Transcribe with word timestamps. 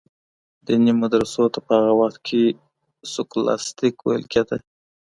دیني 0.65 0.93
مدرسو 1.01 1.43
ته 1.53 1.59
په 1.65 1.71
هغه 1.77 1.93
وخت 2.01 2.17
کي 2.27 2.43
سکولاستیک 3.13 3.95
ویل 4.01 4.23
کیده. 4.33 4.57